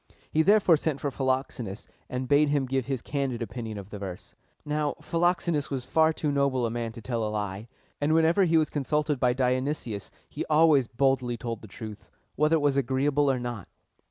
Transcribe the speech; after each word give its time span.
He 0.31 0.41
therefore 0.41 0.77
sent 0.77 0.99
for 0.99 1.11
Philoxenus, 1.11 1.87
and 2.09 2.27
bade 2.27 2.49
him 2.49 2.65
give 2.65 2.87
his 2.87 3.03
candid 3.03 3.43
opinion 3.43 3.77
of 3.77 3.91
the 3.91 3.99
verse. 3.99 4.33
Now, 4.65 4.95
Philoxenus 4.99 5.69
was 5.69 5.85
far 5.85 6.11
too 6.11 6.31
noble 6.31 6.65
a 6.65 6.71
man 6.71 6.91
to 6.93 7.03
tell 7.03 7.23
a 7.23 7.29
lie: 7.29 7.67
and 8.01 8.15
whenever 8.15 8.45
he 8.45 8.57
was 8.57 8.71
consulted 8.71 9.19
by 9.19 9.33
Dionysius, 9.33 10.09
he 10.27 10.43
always 10.45 10.87
boldly 10.87 11.37
told 11.37 11.61
the 11.61 11.67
truth, 11.67 12.09
whether 12.35 12.55
it 12.55 12.61
was 12.65 12.77
agreeable 12.77 13.29
or 13.29 13.39
not. 13.39 13.67